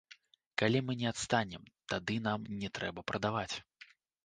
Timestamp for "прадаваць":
3.13-3.55